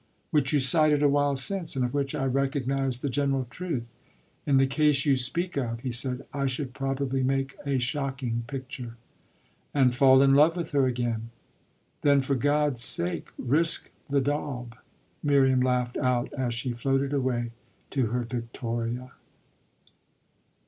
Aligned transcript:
"Which 0.31 0.51
you 0.51 0.59
cited 0.59 1.03
a 1.03 1.07
while 1.07 1.35
since 1.35 1.75
and 1.75 1.85
of 1.85 1.93
which 1.93 2.15
I 2.15 2.25
recognised 2.25 3.03
the 3.03 3.07
general 3.09 3.45
truth. 3.51 3.83
In 4.47 4.57
the 4.57 4.65
case 4.65 5.05
you 5.05 5.15
speak 5.15 5.57
of," 5.59 5.81
he 5.81 5.91
said, 5.91 6.25
"I 6.33 6.47
should 6.47 6.73
probably 6.73 7.21
make 7.21 7.53
a 7.67 7.77
shocking 7.77 8.43
picture." 8.47 8.97
"And 9.75 9.93
fall 9.93 10.23
in 10.23 10.33
love 10.33 10.57
with 10.57 10.71
her 10.71 10.87
again? 10.87 11.29
Then 12.01 12.19
for 12.19 12.33
God's 12.33 12.81
sake 12.81 13.27
risk 13.37 13.91
the 14.09 14.21
daub!" 14.21 14.75
Miriam 15.21 15.59
laughed 15.61 15.97
out 15.97 16.33
as 16.33 16.55
she 16.55 16.71
floated 16.71 17.13
away 17.13 17.51
to 17.91 18.07
her 18.07 18.23
victoria. 18.23 19.11